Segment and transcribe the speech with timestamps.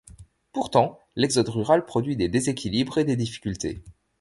[0.51, 3.83] Pourtant, l'exode rural produit des déséquilibres et des difficultés.